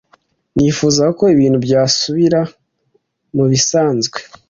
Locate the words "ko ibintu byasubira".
1.19-2.39